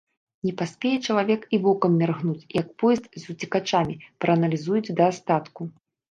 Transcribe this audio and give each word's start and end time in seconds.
Не 0.47 0.51
паспее 0.59 0.91
чалавек 1.07 1.41
і 1.57 1.57
вокам 1.65 1.91
міргнуць, 2.01 2.47
як 2.59 2.71
поезд 2.83 3.05
з 3.23 3.35
уцекачамі 3.35 3.95
прааналізуюць 4.25 4.93
да 5.01 5.11
астатку. 5.13 5.61